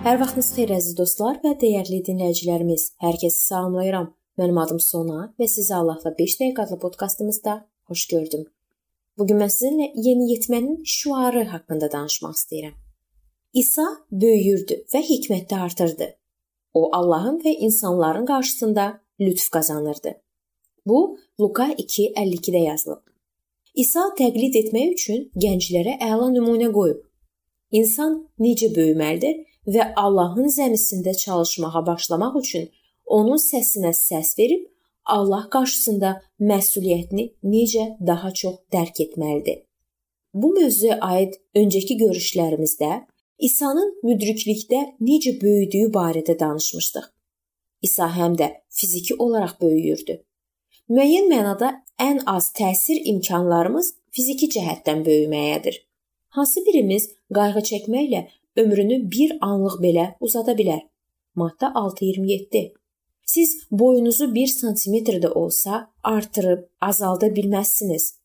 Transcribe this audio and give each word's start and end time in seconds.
Hər 0.00 0.16
vaxtınız 0.16 0.46
xeyir 0.54 0.70
əziz 0.72 0.94
dostlar 0.96 1.34
və 1.42 1.50
dəyərli 1.60 1.98
dinləyicilərimiz. 2.06 2.86
Hər 3.04 3.18
kəsi 3.20 3.42
salamlayıram. 3.50 4.06
Mənim 4.40 4.58
adım 4.62 4.78
Sona 4.80 5.26
və 5.36 5.48
sizi 5.54 5.74
Allahla 5.76 6.14
5 6.16 6.36
dəqiqə 6.40 6.62
adlı 6.64 6.78
podkastımızda 6.80 7.56
xoş 7.90 8.04
gördüm. 8.12 8.46
Bu 9.18 9.26
gün 9.28 9.42
mən 9.42 9.52
sizinlə 9.52 9.90
yeniyetmənin 10.06 10.78
şüarı 10.92 11.42
haqqında 11.50 11.90
danışmaq 11.92 12.32
istəyirəm. 12.38 12.78
İsa 13.62 13.84
böyüyürdü 14.22 14.78
və 14.94 15.02
hikmətdə 15.10 15.60
artırdı. 15.66 16.08
O 16.72 16.88
Allahın 16.96 17.36
və 17.44 17.52
insanların 17.68 18.24
qarşısında 18.32 18.86
lütf 19.20 19.50
qazanırdı. 19.50 20.14
Bu 20.86 21.18
Luka 21.40 21.68
2:52-də 21.72 22.64
yazılıb. 22.70 23.04
İsa 23.74 24.08
təqlid 24.22 24.56
etmək 24.64 24.96
üçün 24.96 25.28
gənclərə 25.36 26.00
əla 26.08 26.32
nümunə 26.32 26.72
qoyub. 26.72 27.04
İnsan 27.70 28.18
necə 28.40 28.72
böyüməlidir 28.76 29.49
və 29.66 29.92
Allahın 29.96 30.48
zəmisində 30.48 31.14
çalışmağa 31.16 31.86
başlamaq 31.86 32.38
üçün 32.42 32.68
onun 33.06 33.40
səsinə 33.42 33.92
səs 33.96 34.36
verib 34.38 34.66
Allah 35.04 35.46
qarşısında 35.50 36.10
məsuliyyətini 36.40 37.26
necə 37.42 37.86
daha 38.06 38.32
çox 38.32 38.60
dərk 38.72 39.00
etməlidir. 39.06 39.62
Bu 40.34 40.52
mövzuya 40.54 40.98
aid 41.02 41.34
öncəki 41.56 41.96
görüşlərimizdə 42.04 42.90
İsa'nın 43.38 43.94
müdriklikdə 44.04 44.80
necə 45.00 45.34
böyüdüyü 45.42 45.90
barədə 45.92 46.38
danışmışdıq. 46.40 47.06
İsa 47.82 48.10
həm 48.16 48.36
də 48.38 48.50
fiziki 48.68 49.14
olaraq 49.14 49.56
böyüyürdü. 49.62 50.20
Müəyyən 50.90 51.30
mənada 51.32 51.70
ən 51.98 52.20
az 52.26 52.50
təsir 52.58 53.00
imkanlarımız 53.12 53.94
fiziki 54.14 54.50
cəhətdən 54.54 55.04
böyüməyədir. 55.06 55.80
Hansı 56.36 56.62
birimiz 56.66 57.08
qayğı 57.34 57.62
çəkməklə 57.70 58.26
ömrünü 58.56 59.10
bir 59.10 59.38
anlıq 59.40 59.80
belə 59.84 60.06
uzada 60.20 60.52
bilər. 60.58 60.82
Maddə 61.36 61.72
6.27. 61.74 62.72
Siz 63.24 63.50
boyunuzu 63.70 64.34
1 64.34 64.46
sm-də 64.46 65.28
olsa 65.28 65.90
artırıb 66.02 66.64
azalda 66.80 67.26
bilməzsiniz. 67.36 68.20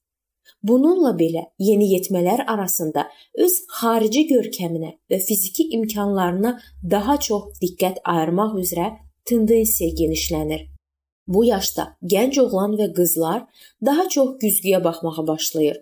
Bununla 0.63 1.11
belə 1.17 1.43
yeniyetmələr 1.59 2.45
arasında 2.49 3.03
öz 3.45 3.55
xarici 3.79 4.23
görkəminə 4.31 4.95
və 5.11 5.19
fiziki 5.27 5.67
imkanlarına 5.77 6.55
daha 6.91 7.19
çox 7.27 7.59
diqqət 7.61 8.01
ayırmaq 8.13 8.57
üzrə 8.63 8.87
tendensiya 9.25 9.89
genişlənir. 10.01 10.65
Bu 11.27 11.45
yaşda 11.45 11.85
gənc 12.13 12.39
oğlan 12.41 12.77
və 12.79 12.87
qızlar 12.97 13.45
daha 13.85 14.09
çox 14.09 14.37
güzgüyə 14.41 14.83
baxmağa 14.83 15.27
başlayır. 15.27 15.77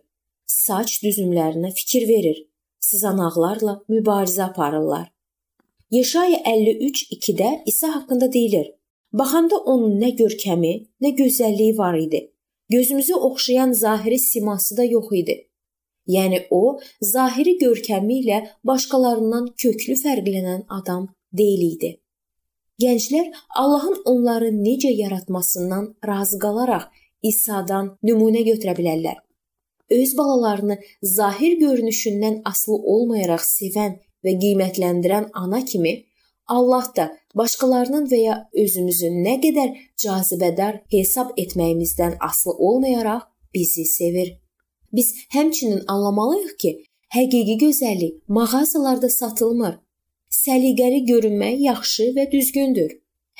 Saç 0.45 0.99
düzümlərinə 1.03 1.71
fikir 1.79 2.07
verir 2.07 2.43
sızanaqlarla 2.93 3.73
mübarizə 3.89 4.43
aparırlar. 4.43 5.11
Yeşaya 5.91 6.37
53:2-də 6.37 7.61
İsa 7.65 7.95
haqqında 7.95 8.33
deyilir: 8.33 8.67
Baxanda 9.13 9.57
onun 9.57 9.99
nə 10.01 10.09
görkəmi, 10.21 10.73
nə 11.01 11.09
gözəlliyi 11.21 11.77
var 11.77 11.97
idi. 11.97 12.29
Gözümüzü 12.69 13.15
oxşayan 13.15 13.71
zahiri 13.71 14.19
siması 14.19 14.77
da 14.77 14.83
yox 14.83 15.07
idi. 15.11 15.35
Yəni 16.07 16.39
o, 16.49 16.79
zahiri 17.01 17.57
görkəmi 17.65 18.15
ilə 18.21 18.39
başqalarından 18.69 19.45
köklü 19.63 19.95
fərqlənən 20.05 20.65
adam 20.69 21.07
deyil 21.33 21.61
idi. 21.73 21.91
Gənclər 22.83 23.29
Allahın 23.61 24.01
onları 24.05 24.49
necə 24.65 24.91
yaratmasından 25.03 25.85
razı 26.07 26.39
qalaraq 26.45 26.89
İsa'dan 27.29 27.93
nümunə 28.03 28.41
götürə 28.49 28.73
bilərlər 28.79 29.21
öz 29.99 30.17
balalarını 30.17 30.77
zahir 31.01 31.57
görünüşündən 31.65 32.41
asılı 32.51 32.77
olmayaraq 32.95 33.45
sevən 33.49 33.99
və 34.25 34.33
qiymətləndirən 34.43 35.29
ana 35.33 35.65
kimi 35.65 35.93
Allah 36.47 36.87
da 36.97 37.05
başqalarının 37.35 38.07
və 38.11 38.19
ya 38.19 38.37
özümüzün 38.53 39.21
nə 39.25 39.37
qədər 39.43 39.75
cazibədar 40.03 40.81
hesab 40.91 41.37
etməyimizdən 41.37 42.17
asılı 42.19 42.53
olmayaraq 42.53 43.21
bizi 43.53 43.85
sevir. 43.85 44.39
Biz 44.93 45.13
həmçinin 45.35 45.83
anlamalıyıq 45.87 46.57
ki, 46.59 46.71
həqiqi 47.15 47.55
gözəllik 47.65 48.19
mağazalarda 48.27 49.09
satılmır. 49.09 49.79
Səliqəli 50.29 51.05
görünmək 51.09 51.59
yaxşı 51.69 52.09
və 52.17 52.31
düzgündür. 52.31 52.91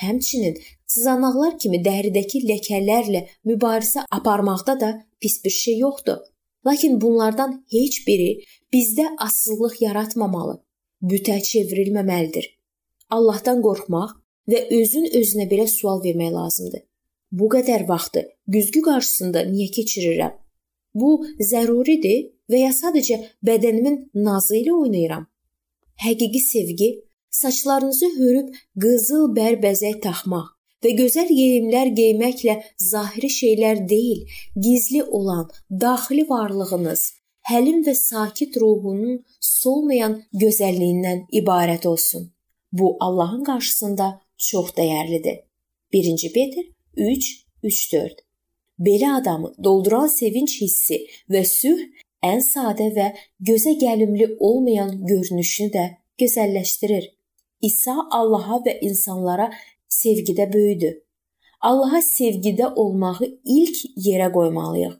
Həmçinin 0.02 0.58
sızanaqlar 0.86 1.58
kimi 1.58 1.82
dəridəki 1.86 2.42
ləkələrlə 2.50 3.26
mübarizə 3.46 4.06
aparmaqda 4.10 4.80
da 4.80 4.90
pis 5.20 5.44
bir 5.44 5.50
şey 5.50 5.78
yoxdur. 5.78 6.18
Lakin 6.66 7.00
bunlardan 7.00 7.64
heç 7.70 8.06
biri 8.06 8.44
bizdə 8.72 9.06
asılılıq 9.26 9.80
yaratmamalı, 9.80 10.56
bütə 11.02 11.36
çevrilməməlidir. 11.48 12.46
Allahdan 13.10 13.60
qorxmaq 13.66 14.14
və 14.50 14.62
özün 14.78 15.10
özünə 15.20 15.48
belə 15.50 15.66
sual 15.68 16.00
vermək 16.04 16.32
lazımdır. 16.32 16.82
Bu 17.32 17.50
qədər 17.54 17.88
vaxtı 17.88 18.24
güzgü 18.46 18.80
qarşısında 18.88 19.44
niyə 19.50 19.68
keçirirəm? 19.76 20.34
Bu 20.94 21.10
zəruridir 21.50 22.30
və 22.50 22.64
ya 22.64 22.72
sadəcə 22.72 23.20
bədənimin 23.46 23.98
nazı 24.14 24.60
ilə 24.62 24.72
oynayıram? 24.72 25.26
Həqiqi 26.04 26.40
sevgi 26.40 26.90
saçlarınızı 27.30 28.10
hörüb 28.18 28.54
qızıl 28.82 29.32
bərbəzək 29.36 30.00
taxmaq 30.06 30.53
və 30.84 30.92
gözəl 31.00 31.30
geyimlər 31.32 31.92
geyməklə 31.98 32.58
zahiri 32.90 33.30
şeylər 33.38 33.84
deyil, 33.88 34.24
gizli 34.66 35.02
olan 35.02 35.48
daxili 35.70 36.26
varlığınız, 36.28 37.02
həlim 37.50 37.82
və 37.86 37.94
sakit 37.98 38.56
ruhunun 38.60 39.22
solmayan 39.40 40.20
gözəlliyindən 40.32 41.26
ibarət 41.40 41.86
olsun. 41.88 42.30
Bu 42.72 42.96
Allahın 43.00 43.44
qarşısında 43.44 44.20
çox 44.48 44.70
dəyərlidir. 44.78 45.40
1-ci 45.92 46.32
Petr 46.32 46.64
3:3-4. 46.96 48.24
Belə 48.78 49.10
adamı 49.20 49.52
dolduran 49.64 50.06
sevinç 50.06 50.60
hissi 50.60 50.98
və 51.30 51.44
sülh 51.46 51.84
ən 52.30 52.40
sadə 52.42 52.88
və 52.96 53.12
gözə 53.48 53.76
gəlimli 53.84 54.26
olmayan 54.40 54.90
görünüşünü 55.06 55.70
də 55.76 55.84
gözəlləşdirir. 56.20 57.04
İsa 57.62 57.94
Allaha 58.10 58.58
və 58.66 58.74
insanlara 58.80 59.52
sevgidə 60.02 60.52
böyüdü. 60.52 60.90
Allaha 61.60 62.00
sevgidə 62.04 62.66
olmağı 62.82 63.26
ilk 63.44 63.76
yerə 64.06 64.32
qoymalıyıq. 64.32 64.96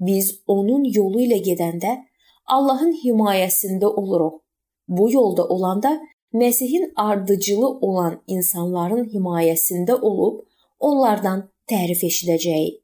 Biz 0.00 0.30
onun 0.46 0.84
yolu 0.98 1.20
ilə 1.26 1.38
gedəndə 1.48 1.92
Allahın 2.46 2.94
himayəsində 3.04 3.86
oluruq. 3.86 4.40
Bu 4.88 5.12
yolda 5.12 5.44
olanda 5.48 6.00
Məsihin 6.32 6.92
ardıcılı 6.96 7.68
olan 7.68 8.22
insanların 8.26 9.04
himayəsində 9.12 9.98
olub 10.00 10.40
onlardan 10.80 11.42
tərif 11.68 12.04
eşidəcəyik. 12.08 12.78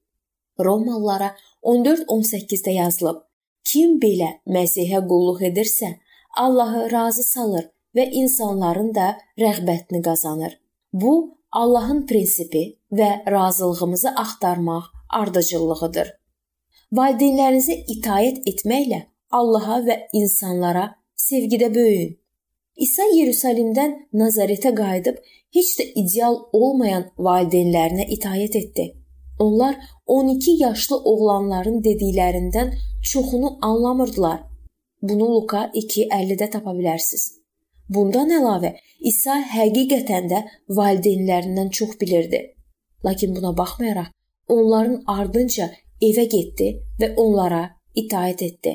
Romalılara 0.61 1.31
14-18-də 1.63 2.75
yazılıb: 2.77 3.23
Kim 3.65 3.97
belə 4.03 4.29
Məsihə 4.47 5.01
qulluq 5.09 5.43
edirsə, 5.51 5.95
Allahı 6.37 6.91
razı 6.93 7.23
salır 7.23 7.71
və 7.97 8.05
insanların 8.21 8.95
da 8.95 9.09
rəğbətini 9.39 10.03
qazanır. 10.03 10.61
Bu 10.93 11.38
Allahın 11.53 12.07
prinsipi 12.07 12.79
və 12.93 13.31
razılığımızı 13.31 14.11
axtarmaq 14.23 14.91
ardıcıllığıdır. 15.09 16.11
Valideynlərinizə 16.93 17.77
itaat 17.95 18.43
etməklə 18.51 19.01
Allaha 19.31 19.79
və 19.87 19.97
insanlara 20.13 20.85
sevgidə 21.17 21.71
böyüyün. 21.75 22.15
İsa 22.77 23.03
Yerusəlimdən 23.13 23.95
Nazaretə 24.13 24.75
qayıdıb 24.77 25.17
heç 25.57 25.73
də 25.81 25.89
ideal 26.03 26.37
olmayan 26.53 27.09
valideynlərinə 27.19 28.09
itaat 28.17 28.57
etdi. 28.57 28.95
Onlar 29.39 29.77
12 30.07 30.51
yaşlı 30.63 30.97
oğlanların 30.97 31.83
dediklərindən 31.83 32.73
çoxunu 33.03 33.59
anlamırdılar. 33.63 34.41
Bunu 35.03 35.35
Luka 35.35 35.71
2:50-də 35.75 36.51
tapa 36.51 36.71
bilərsiniz. 36.71 37.38
Bundan 37.89 38.31
əlavə 38.37 38.75
İsa 39.11 39.39
həqiqətən 39.55 40.29
də 40.33 40.43
valideynlərindən 40.79 41.71
çox 41.79 41.97
bilirdi. 42.01 42.41
Lakin 43.05 43.37
buna 43.37 43.57
baxmayaraq 43.57 44.11
onların 44.49 45.03
ardınca 45.07 45.71
evə 46.03 46.25
getdi 46.35 46.69
və 47.01 47.15
onlara 47.17 47.63
itaat 47.95 48.43
etdi. 48.43 48.75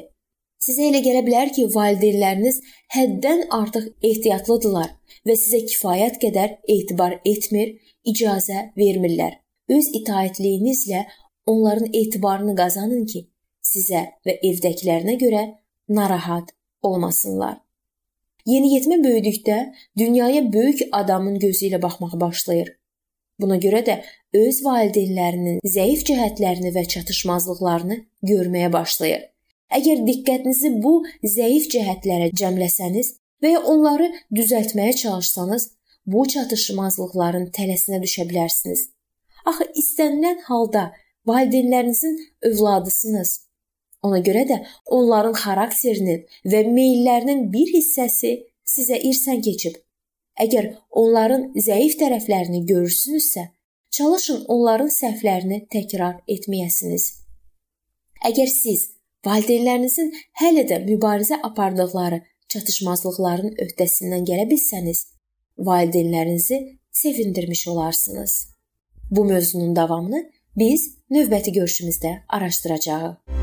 Sizə 0.63 0.87
elə 0.89 1.01
gələ 1.05 1.21
bilər 1.27 1.51
ki, 1.55 1.65
valideynləriniz 1.75 2.61
həddən 2.95 3.41
artıq 3.57 3.89
ehtiyatlıdırlar 4.09 4.93
və 5.27 5.35
sizə 5.39 5.59
kifayət 5.67 6.19
qədər 6.23 6.55
etibar 6.75 7.17
etmir, 7.25 7.73
icazə 8.07 8.69
vermirlər. 8.79 9.41
Öz 9.69 9.89
itaətliyinizlə 9.99 11.03
onların 11.51 11.91
etibarını 12.01 12.55
qazanın 12.55 13.03
ki, 13.11 13.25
sizə 13.59 14.05
və 14.25 14.39
evdəkilərinə 14.49 15.17
görə 15.19 15.43
narahat 15.89 16.55
olmasınlar. 16.81 17.62
Yeniyetmə 18.45 19.03
böyüdükdə 19.03 19.73
dünyaya 19.97 20.53
böyük 20.53 20.81
adamın 20.91 21.39
gözü 21.39 21.69
ilə 21.69 21.81
baxmağa 21.81 22.19
başlayır. 22.19 22.73
Buna 23.39 23.57
görə 23.57 23.81
də 23.87 23.99
öz 24.39 24.59
valideynlərinin 24.65 25.61
zəif 25.75 26.03
cəhətlərini 26.09 26.73
və 26.75 26.83
çatışmazlıqlarını 26.93 27.99
görməyə 28.29 28.71
başlayır. 28.73 29.23
Əgər 29.73 30.03
diqqətinizi 30.07 30.73
bu 30.83 30.93
zəif 31.23 31.69
cəhətlərə 31.73 32.29
cəmləsəniz, 32.39 33.15
və 33.43 33.55
ya 33.55 33.61
onları 33.73 34.09
düzəltməyə 34.35 34.95
çalışsanız, 35.03 35.71
bu 36.05 36.25
çatışmazlıqların 36.33 37.49
tələsinə 37.55 37.99
düşə 38.03 38.27
bilərsiniz. 38.29 38.89
Axı 39.45 39.67
istənilən 39.81 40.43
halda 40.47 40.91
valideynlərinizin 41.27 42.19
övladısınız. 42.41 43.42
Ona 44.03 44.19
görə 44.19 44.43
də 44.49 44.59
onların 44.97 45.35
xarakterinin 45.39 46.25
və 46.51 46.63
meyllərinin 46.67 47.47
bir 47.53 47.71
hissəsi 47.77 48.33
sizə 48.67 48.99
irsən 49.09 49.41
keçib. 49.45 49.77
Əgər 50.43 50.69
onların 51.03 51.51
zəif 51.67 51.95
tərəflərini 51.99 52.63
görürsünüzsə, 52.69 53.47
çalışın 53.93 54.45
onların 54.53 54.89
səhvlərini 54.89 55.63
təkrar 55.73 56.19
etməyəsiniz. 56.27 57.05
Əgər 58.25 58.49
siz 58.49 58.87
valideynlərinizin 59.25 60.13
hələ 60.41 60.65
də 60.69 60.79
mübarizə 60.87 61.37
apardıqları 61.49 62.23
çatışmazlıqların 62.53 63.55
öhdəsindən 63.65 64.25
gələ 64.29 64.47
bilsəniz, 64.49 65.05
valideynlərinizi 65.57 66.59
sevindirmiş 66.91 67.67
olarsınız. 67.67 68.33
Bu 69.11 69.25
mövzunun 69.25 69.75
davamını 69.75 70.25
biz 70.57 70.89
növbəti 71.11 71.53
görüşümüzdə 71.53 72.17
araşdıracağıq. 72.29 73.42